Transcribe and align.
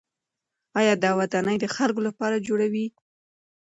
آیا 0.79 0.93
دا 1.03 1.11
ودانۍ 1.19 1.57
د 1.61 1.65
خلکو 1.75 2.01
لپاره 2.07 2.43
جوړې 2.47 2.67
وې؟ 2.73 2.85